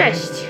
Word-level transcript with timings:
Cześć! 0.00 0.48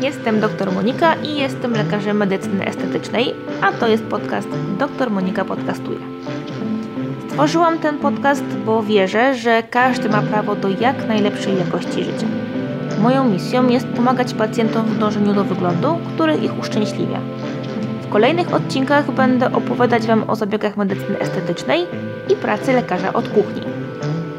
Jestem 0.00 0.40
dr 0.40 0.72
Monika 0.72 1.14
i 1.14 1.36
jestem 1.36 1.72
lekarzem 1.72 2.16
medycyny 2.16 2.66
estetycznej, 2.66 3.34
a 3.62 3.72
to 3.72 3.88
jest 3.88 4.04
podcast 4.04 4.48
Dr 4.78 5.10
Monika 5.10 5.44
Podcastuje. 5.44 5.98
Stworzyłam 7.28 7.78
ten 7.78 7.98
podcast, 7.98 8.44
bo 8.66 8.82
wierzę, 8.82 9.34
że 9.34 9.62
każdy 9.62 10.08
ma 10.08 10.22
prawo 10.22 10.54
do 10.54 10.68
jak 10.68 11.08
najlepszej 11.08 11.58
jakości 11.58 12.04
życia. 12.04 12.26
Moją 12.98 13.24
misją 13.24 13.68
jest 13.68 13.86
pomagać 13.86 14.34
pacjentom 14.34 14.86
w 14.86 14.98
dążeniu 14.98 15.34
do 15.34 15.44
wyglądu, 15.44 15.98
który 16.14 16.34
ich 16.34 16.58
uszczęśliwia. 16.58 17.18
W 18.02 18.08
kolejnych 18.08 18.54
odcinkach 18.54 19.10
będę 19.10 19.52
opowiadać 19.52 20.06
Wam 20.06 20.30
o 20.30 20.36
zabiegach 20.36 20.76
medycyny 20.76 21.18
estetycznej 21.18 21.86
i 22.28 22.36
pracy 22.36 22.72
lekarza 22.72 23.12
od 23.12 23.28
kuchni. 23.28 23.62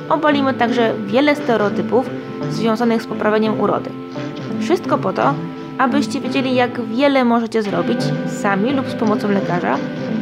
Obalimy 0.10 0.54
także 0.54 0.94
wiele 1.06 1.36
stereotypów 1.36 2.10
związanych 2.50 3.02
z 3.02 3.08
poprawieniem 3.08 3.60
urody. 3.60 3.90
Wszystko 4.62 4.98
po 4.98 5.14
to, 5.14 5.34
abyście 5.78 6.22
wiedzieli, 6.22 6.56
jak 6.56 6.86
wiele 6.86 7.26
możecie 7.26 7.64
zrobić 7.64 8.00
sami 8.42 8.74
lub 8.74 8.90
z 8.90 8.96
pomocą 8.96 9.30
lekarza, 9.30 9.78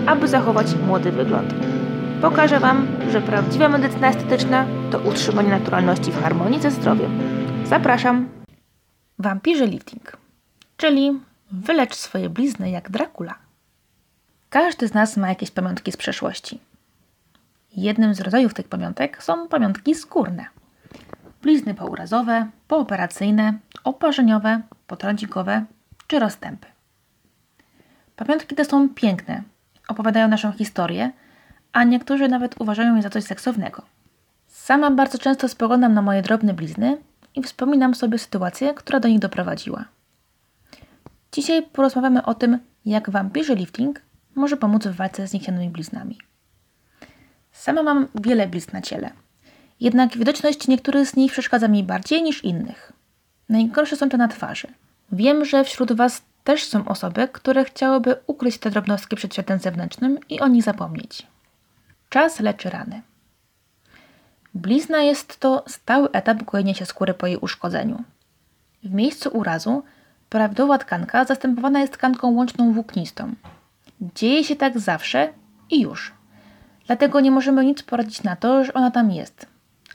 aby 0.05 0.27
zachować 0.27 0.67
młody 0.87 1.11
wygląd. 1.11 1.53
Pokażę 2.21 2.59
Wam, 2.59 2.87
że 3.11 3.21
prawdziwa 3.21 3.69
medycyna 3.69 4.09
estetyczna 4.09 4.65
to 4.91 4.99
utrzymanie 4.99 5.49
naturalności 5.49 6.11
w 6.11 6.21
harmonii 6.21 6.61
ze 6.61 6.71
zdrowiem. 6.71 7.19
Zapraszam! 7.65 8.29
Wampirzy 9.19 9.65
lifting, 9.65 10.17
czyli 10.77 11.19
wylecz 11.51 11.95
swoje 11.95 12.29
blizny 12.29 12.69
jak 12.69 12.91
Dracula. 12.91 13.35
Każdy 14.49 14.87
z 14.87 14.93
nas 14.93 15.17
ma 15.17 15.29
jakieś 15.29 15.51
pamiątki 15.51 15.91
z 15.91 15.97
przeszłości. 15.97 16.59
Jednym 17.75 18.13
z 18.13 18.21
rodzajów 18.21 18.53
tych 18.53 18.67
pamiątek 18.67 19.23
są 19.23 19.47
pamiątki 19.47 19.95
skórne. 19.95 20.45
Blizny 21.41 21.73
pourazowe, 21.73 22.49
pooperacyjne, 22.67 23.53
oparzeniowe, 23.83 24.61
potrądzikowe 24.87 25.65
czy 26.07 26.19
rozstępy. 26.19 26.67
Pamiątki 28.15 28.55
te 28.55 28.65
są 28.65 28.89
piękne, 28.89 29.43
opowiadają 29.87 30.27
naszą 30.27 30.51
historię, 30.51 31.11
a 31.73 31.83
niektórzy 31.83 32.27
nawet 32.27 32.61
uważają 32.61 32.95
je 32.95 33.01
za 33.01 33.09
coś 33.09 33.23
seksownego. 33.23 33.81
Sama 34.47 34.91
bardzo 34.91 35.17
często 35.17 35.47
spoglądam 35.47 35.93
na 35.93 36.01
moje 36.01 36.21
drobne 36.21 36.53
blizny 36.53 36.97
i 37.35 37.43
wspominam 37.43 37.95
sobie 37.95 38.17
sytuację, 38.17 38.73
która 38.73 38.99
do 38.99 39.07
nich 39.07 39.19
doprowadziła. 39.19 39.85
Dzisiaj 41.31 41.63
porozmawiamy 41.63 42.25
o 42.25 42.33
tym, 42.33 42.59
jak 42.85 43.09
wampirzy 43.09 43.55
lifting 43.55 44.01
może 44.35 44.57
pomóc 44.57 44.87
w 44.87 44.95
walce 44.95 45.27
z 45.27 45.33
niechcianymi 45.33 45.69
bliznami. 45.69 46.17
Sama 47.51 47.83
mam 47.83 48.07
wiele 48.15 48.47
blizn 48.47 48.71
na 48.73 48.81
ciele, 48.81 49.11
jednak 49.79 50.17
widoczność 50.17 50.67
niektórych 50.67 51.09
z 51.09 51.15
nich 51.15 51.31
przeszkadza 51.31 51.67
mi 51.67 51.83
bardziej 51.83 52.23
niż 52.23 52.43
innych. 52.43 52.93
Najgorsze 53.49 53.95
są 53.95 54.09
te 54.09 54.17
na 54.17 54.27
twarzy. 54.27 54.67
Wiem, 55.11 55.45
że 55.45 55.63
wśród 55.63 55.91
Was 55.91 56.21
też 56.43 56.63
są 56.63 56.87
osoby, 56.87 57.27
które 57.27 57.65
chciałyby 57.65 58.15
ukryć 58.27 58.57
te 58.57 58.71
drobnostki 58.71 59.15
przed 59.15 59.33
światem 59.33 59.59
zewnętrznym 59.59 60.17
i 60.29 60.39
o 60.39 60.47
nich 60.47 60.63
zapomnieć. 60.63 61.27
Czas 62.09 62.39
leczy 62.39 62.69
rany. 62.69 63.01
Blizna 64.53 65.01
jest 65.01 65.39
to 65.39 65.63
stały 65.67 66.11
etap 66.11 66.43
gojenia 66.43 66.73
się 66.73 66.85
skóry 66.85 67.13
po 67.13 67.27
jej 67.27 67.37
uszkodzeniu. 67.37 68.03
W 68.83 68.93
miejscu 68.93 69.29
urazu 69.29 69.83
prawidłowa 70.29 70.77
tkanka 70.77 71.25
zastępowana 71.25 71.79
jest 71.79 71.93
tkanką 71.93 72.31
łączną 72.31 72.73
włóknistą. 72.73 73.33
Dzieje 74.15 74.43
się 74.43 74.55
tak 74.55 74.79
zawsze 74.79 75.33
i 75.69 75.81
już. 75.81 76.13
Dlatego 76.87 77.19
nie 77.19 77.31
możemy 77.31 77.65
nic 77.65 77.83
poradzić 77.83 78.23
na 78.23 78.35
to, 78.35 78.63
że 78.63 78.73
ona 78.73 78.91
tam 78.91 79.11
jest, 79.11 79.45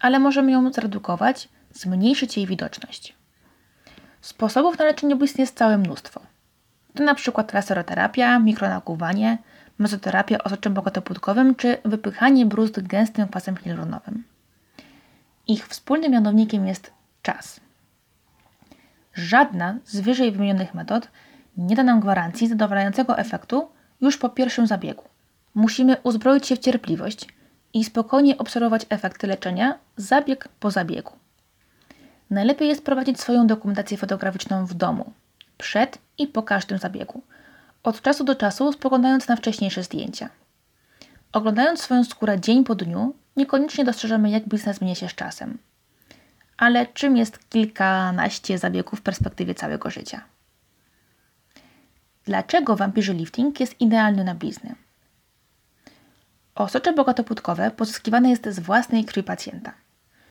ale 0.05 0.19
możemy 0.19 0.53
ją 0.53 0.73
zredukować, 0.73 1.49
zmniejszyć 1.73 2.37
jej 2.37 2.47
widoczność. 2.47 3.15
Sposobów 4.21 4.79
na 4.79 4.85
leczenie 4.85 5.17
blizn 5.17 5.41
jest 5.41 5.57
całe 5.57 5.79
mnóstwo. 5.79 6.21
To 6.95 7.03
na 7.03 7.15
przykład 7.15 7.53
laseroterapia, 7.53 8.39
mikronakuwanie, 8.39 9.39
mezoterapia 9.79 10.39
osoczem 10.39 10.75
bogotopłótkowym 10.75 11.55
czy 11.55 11.79
wypychanie 11.85 12.47
bruzd 12.47 12.81
gęstym 12.81 13.29
kwasem 13.29 13.57
hialuronowym. 13.57 14.25
Ich 15.47 15.69
wspólnym 15.69 16.13
mianownikiem 16.13 16.67
jest 16.67 16.93
czas. 17.23 17.61
Żadna 19.15 19.79
z 19.85 20.01
wyżej 20.01 20.33
wymienionych 20.33 20.75
metod 20.75 21.09
nie 21.57 21.77
da 21.77 21.83
nam 21.83 22.01
gwarancji 22.01 22.49
zadowalającego 22.49 23.19
efektu 23.19 23.69
już 24.01 24.17
po 24.17 24.29
pierwszym 24.29 24.67
zabiegu. 24.67 25.05
Musimy 25.55 25.97
uzbroić 26.03 26.47
się 26.47 26.57
w 26.57 26.59
cierpliwość 26.59 27.29
i 27.75 27.85
spokojnie 27.85 28.39
obserwować 28.39 28.87
efekty 28.89 29.27
leczenia 29.27 29.79
zabieg 29.97 30.49
po 30.61 30.71
zabiegu. 30.71 31.13
Najlepiej 32.31 32.69
jest 32.69 32.85
prowadzić 32.85 33.21
swoją 33.21 33.47
dokumentację 33.47 33.97
fotograficzną 33.97 34.67
w 34.67 34.75
domu, 34.75 35.13
przed 35.59 35.99
i 36.19 36.27
po 36.27 36.43
każdym 36.43 36.79
zabiegu, 36.79 37.23
od 37.83 38.03
czasu 38.03 38.25
do 38.25 38.35
czasu 38.35 38.73
spoglądając 38.73 39.29
na 39.29 39.37
wcześniejsze 39.37 39.83
zdjęcia. 39.83 40.29
Oglądając 41.33 41.81
swoją 41.81 42.05
skórę 42.05 42.41
dzień 42.41 42.65
po 42.65 42.75
dniu, 42.75 43.15
niekoniecznie 43.37 43.85
dostrzeżemy, 43.85 44.31
jak 44.31 44.49
blizna 44.49 44.73
zmienia 44.73 44.95
się 44.95 45.09
z 45.09 45.15
czasem. 45.15 45.59
Ale 46.57 46.87
czym 46.87 47.17
jest 47.17 47.49
kilkanaście 47.49 48.59
zabiegów 48.59 48.99
w 48.99 49.03
perspektywie 49.03 49.55
całego 49.55 49.91
życia? 49.91 50.25
Dlaczego 52.25 52.77
wampirzy 52.77 53.15
lifting 53.15 53.61
jest 53.61 53.81
idealny 53.81 54.25
na 54.25 54.35
blizny? 54.35 54.75
Osocze 56.55 56.93
bogatopłótkowe 56.93 57.71
pozyskiwane 57.71 58.31
jest 58.31 58.49
z 58.49 58.61
własnej 58.61 59.05
krwi 59.05 59.23
pacjenta. 59.23 59.73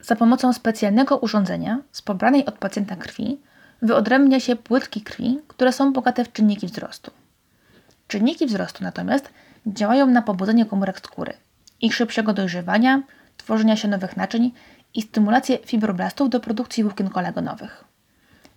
Za 0.01 0.15
pomocą 0.15 0.53
specjalnego 0.53 1.17
urządzenia 1.17 1.79
z 1.91 2.01
pobranej 2.01 2.45
od 2.45 2.57
pacjenta 2.57 2.95
krwi 2.95 3.41
wyodrębnia 3.81 4.39
się 4.39 4.55
płytki 4.55 5.01
krwi, 5.01 5.39
które 5.47 5.71
są 5.71 5.93
bogate 5.93 6.25
w 6.25 6.33
czynniki 6.33 6.67
wzrostu. 6.67 7.11
Czynniki 8.07 8.45
wzrostu 8.45 8.83
natomiast 8.83 9.29
działają 9.67 10.07
na 10.07 10.21
pobudzenie 10.21 10.65
komórek 10.65 10.99
skóry, 10.99 11.33
ich 11.81 11.95
szybszego 11.95 12.33
dojrzewania, 12.33 13.01
tworzenia 13.37 13.75
się 13.75 13.87
nowych 13.87 14.17
naczyń 14.17 14.51
i 14.93 15.01
stymulację 15.01 15.57
fibroblastów 15.57 16.29
do 16.29 16.39
produkcji 16.39 16.83
włókien 16.83 17.09
kolagonowych. 17.09 17.83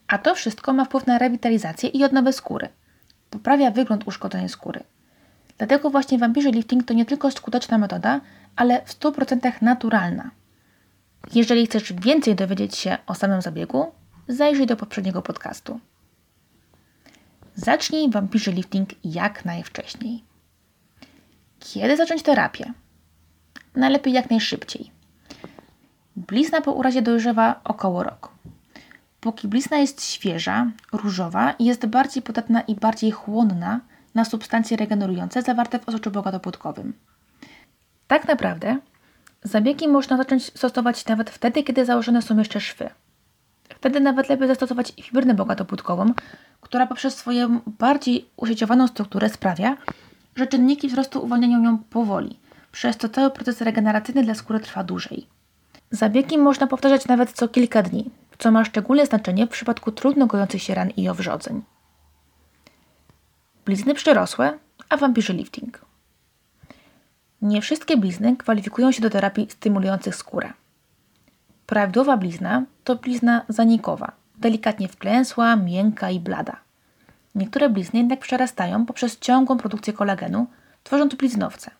A 0.08 0.18
to 0.18 0.34
wszystko 0.34 0.72
ma 0.72 0.84
wpływ 0.84 1.06
na 1.06 1.18
rewitalizację 1.18 1.88
i 1.88 2.04
odnowę 2.04 2.32
skóry. 2.32 2.68
Poprawia 3.30 3.70
wygląd 3.70 4.06
uszkodzonej 4.06 4.48
skóry. 4.48 4.80
Dlatego 5.58 5.90
właśnie 5.90 6.18
wampirzy 6.18 6.50
lifting 6.50 6.84
to 6.84 6.94
nie 6.94 7.04
tylko 7.04 7.30
skuteczna 7.30 7.78
metoda, 7.78 8.20
ale 8.56 8.84
w 8.84 8.98
100% 8.98 9.62
naturalna. 9.62 10.30
Jeżeli 11.34 11.66
chcesz 11.66 11.92
więcej 11.92 12.34
dowiedzieć 12.34 12.76
się 12.76 12.98
o 13.06 13.14
samym 13.14 13.42
zabiegu, 13.42 13.92
zajrzyj 14.28 14.66
do 14.66 14.76
poprzedniego 14.76 15.22
podcastu. 15.22 15.80
Zacznij 17.54 18.10
wampirzy 18.10 18.52
lifting 18.52 18.90
jak 19.04 19.44
najwcześniej. 19.44 20.24
Kiedy 21.58 21.96
zacząć 21.96 22.22
terapię? 22.22 22.72
Najlepiej 23.74 24.12
jak 24.12 24.30
najszybciej. 24.30 24.90
Blizna 26.16 26.60
po 26.60 26.72
urazie 26.72 27.02
dojrzewa 27.02 27.60
około 27.64 28.02
roku. 28.02 28.30
Póki 29.20 29.48
blizna 29.48 29.78
jest 29.78 30.04
świeża, 30.04 30.70
różowa 30.92 31.52
i 31.52 31.64
jest 31.64 31.86
bardziej 31.86 32.22
podatna 32.22 32.60
i 32.60 32.74
bardziej 32.74 33.10
chłonna 33.10 33.80
na 34.16 34.24
substancje 34.24 34.76
regenerujące 34.76 35.42
zawarte 35.42 35.78
w 35.78 35.88
osoczu 35.88 36.10
bogatopłytkowym. 36.10 36.92
Tak 38.06 38.28
naprawdę 38.28 38.76
zabiegi 39.42 39.88
można 39.88 40.16
zacząć 40.16 40.44
stosować 40.44 41.06
nawet 41.06 41.30
wtedy, 41.30 41.62
kiedy 41.62 41.84
założone 41.84 42.22
są 42.22 42.38
jeszcze 42.38 42.60
szwy. 42.60 42.90
Wtedy 43.68 44.00
nawet 44.00 44.28
lepiej 44.28 44.48
zastosować 44.48 44.92
fibrynę 45.02 45.34
bogatopłytkową, 45.34 46.12
która 46.60 46.86
poprzez 46.86 47.16
swoją 47.16 47.60
bardziej 47.66 48.28
usieciowaną 48.36 48.86
strukturę 48.86 49.28
sprawia, 49.28 49.76
że 50.36 50.46
czynniki 50.46 50.88
wzrostu 50.88 51.24
uwalniają 51.24 51.62
ją 51.62 51.78
powoli, 51.78 52.38
przez 52.72 52.96
co 52.96 53.08
cały 53.08 53.30
proces 53.30 53.60
regeneracyjny 53.60 54.22
dla 54.22 54.34
skóry 54.34 54.60
trwa 54.60 54.84
dłużej. 54.84 55.26
Zabiegi 55.90 56.38
można 56.38 56.66
powtarzać 56.66 57.06
nawet 57.06 57.32
co 57.32 57.48
kilka 57.48 57.82
dni, 57.82 58.10
co 58.38 58.50
ma 58.50 58.64
szczególne 58.64 59.06
znaczenie 59.06 59.46
w 59.46 59.50
przypadku 59.50 59.92
trudno 59.92 60.26
gojących 60.26 60.62
się 60.62 60.74
ran 60.74 60.90
i 60.90 61.08
owrzodzeń. 61.08 61.62
Blizny 63.66 63.94
przyrosłe, 63.94 64.58
a 64.88 64.96
wampirzy 64.96 65.32
lifting. 65.32 65.80
Nie 67.42 67.62
wszystkie 67.62 67.96
blizny 67.96 68.36
kwalifikują 68.36 68.92
się 68.92 69.02
do 69.02 69.10
terapii 69.10 69.50
stymulujących 69.50 70.16
skórę. 70.16 70.52
Prawidłowa 71.66 72.16
blizna 72.16 72.62
to 72.84 72.96
blizna 72.96 73.42
zanikowa, 73.48 74.12
delikatnie 74.38 74.88
wklęsła, 74.88 75.56
miękka 75.56 76.10
i 76.10 76.20
blada. 76.20 76.56
Niektóre 77.34 77.68
blizny 77.68 77.98
jednak 77.98 78.20
przerastają 78.20 78.86
poprzez 78.86 79.18
ciągłą 79.18 79.58
produkcję 79.58 79.92
kolagenu, 79.92 80.46
tworząc 80.84 81.14
bliznowce. 81.14 81.70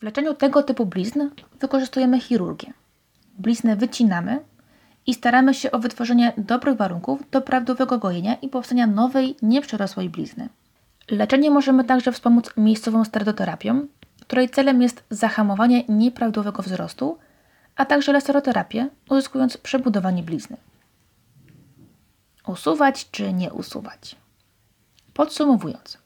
W 0.00 0.02
leczeniu 0.02 0.34
tego 0.34 0.62
typu 0.62 0.86
blizn 0.86 1.20
wykorzystujemy 1.60 2.20
chirurgię. 2.20 2.72
Bliznę 3.38 3.76
wycinamy 3.76 4.40
i 5.06 5.14
staramy 5.14 5.54
się 5.54 5.70
o 5.70 5.78
wytworzenie 5.78 6.32
dobrych 6.36 6.76
warunków 6.76 7.30
do 7.30 7.40
prawidłowego 7.40 7.98
gojenia 7.98 8.34
i 8.34 8.48
powstania 8.48 8.86
nowej, 8.86 9.36
nieprzerosłej 9.42 10.10
blizny. 10.10 10.48
Leczenie 11.10 11.50
możemy 11.50 11.84
także 11.84 12.12
wspomóc 12.12 12.50
miejscową 12.56 13.04
stereoterapią, 13.04 13.86
której 14.20 14.48
celem 14.48 14.82
jest 14.82 15.04
zahamowanie 15.10 15.84
nieprawidłowego 15.88 16.62
wzrostu, 16.62 17.18
a 17.76 17.84
także 17.84 18.12
laseroterapię, 18.12 18.88
uzyskując 19.10 19.56
przebudowanie 19.56 20.22
blizny. 20.22 20.56
Usuwać 22.46 23.10
czy 23.10 23.32
nie 23.32 23.52
usuwać? 23.52 24.16
Podsumowując, 25.14 25.98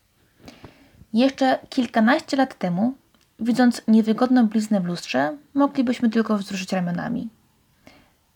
jeszcze 1.13 1.59
kilkanaście 1.69 2.37
lat 2.37 2.59
temu, 2.59 2.95
widząc 3.41 3.83
niewygodną 3.89 4.47
bliznę 4.47 4.81
w 4.81 4.85
lustrze, 4.85 5.37
moglibyśmy 5.55 6.11
tylko 6.11 6.39
wzruszyć 6.39 6.73
ramionami. 6.73 7.29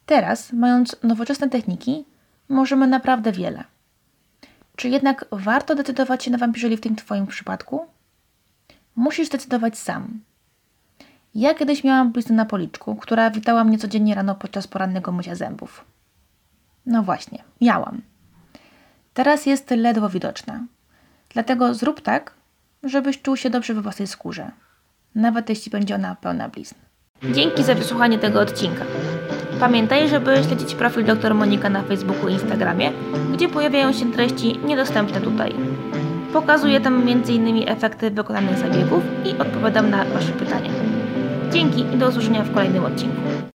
Teraz, 0.07 0.53
mając 0.53 0.97
nowoczesne 1.03 1.49
techniki, 1.49 2.05
możemy 2.49 2.87
naprawdę 2.87 3.33
wiele. 3.33 3.65
Czy 4.81 4.88
jednak 4.88 5.25
warto 5.32 5.75
decydować 5.75 6.25
się 6.25 6.31
na 6.31 6.47
lifting 6.55 7.00
w 7.00 7.05
Twoim 7.05 7.27
przypadku? 7.27 7.87
Musisz 8.97 9.29
decydować 9.29 9.79
sam. 9.79 10.21
Ja 11.35 11.55
kiedyś 11.55 11.85
miałam 11.85 12.12
bliznę 12.12 12.37
na 12.37 12.44
policzku, 12.44 12.97
która 12.97 13.31
witała 13.31 13.65
mnie 13.65 13.79
codziennie 13.79 14.15
rano 14.15 14.35
podczas 14.35 14.67
porannego 14.67 15.12
mycia 15.12 15.35
zębów. 15.35 15.85
No 16.87 17.03
właśnie, 17.03 17.43
miałam. 17.61 18.03
Teraz 19.15 19.47
jest 19.47 19.71
ledwo 19.71 20.09
widoczna. 20.09 20.61
Dlatego 21.29 21.75
zrób 21.75 22.00
tak, 22.00 22.35
żebyś 22.83 23.23
czuł 23.23 23.37
się 23.37 23.50
dobrze 23.50 23.75
we 23.75 23.83
własnej 23.83 24.09
skórze, 24.09 24.50
nawet 25.15 25.49
jeśli 25.49 25.71
będzie 25.71 25.94
ona 25.94 26.15
pełna 26.15 26.49
blizn. 26.49 26.75
Dzięki 27.33 27.65
za 27.65 27.75
wysłuchanie 27.75 28.19
tego 28.19 28.41
odcinka. 28.41 28.85
Pamiętaj, 29.61 30.09
żeby 30.09 30.45
śledzić 30.45 30.75
profil 30.75 31.05
dr 31.05 31.35
Monika 31.35 31.71
na 31.71 31.83
Facebooku 31.83 32.29
i 32.29 32.33
Instagramie, 32.33 32.93
gdzie 33.33 33.49
pojawiają 33.49 33.93
się 33.93 34.12
treści 34.12 34.59
niedostępne 34.65 35.21
tutaj. 35.21 35.55
Pokazuję 36.33 36.81
tam 36.81 37.09
m.in. 37.09 37.69
efekty 37.69 38.11
wykonanych 38.11 38.59
zabiegów 38.59 39.03
i 39.25 39.39
odpowiadam 39.39 39.91
na 39.91 40.05
Wasze 40.05 40.33
pytania. 40.33 40.71
Dzięki 41.53 41.81
i 41.81 41.99
do 41.99 42.09
usłyszenia 42.09 42.43
w 42.43 42.55
kolejnym 42.55 42.85
odcinku. 42.85 43.40